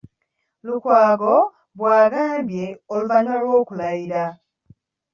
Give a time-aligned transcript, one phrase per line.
[0.65, 1.35] Lukwago
[1.77, 4.23] bw’agambye oluvannyuma lw’okulayira.